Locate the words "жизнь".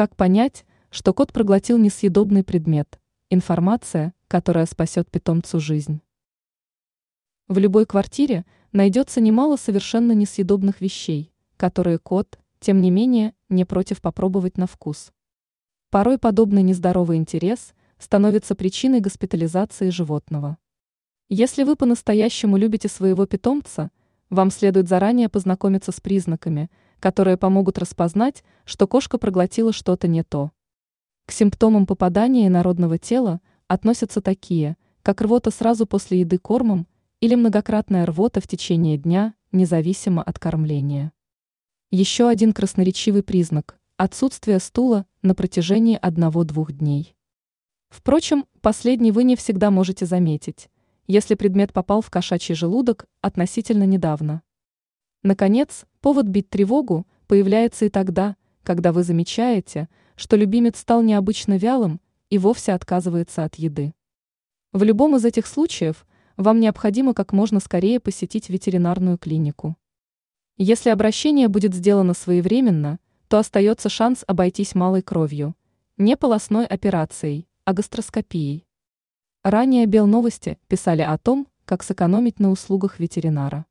5.60-6.00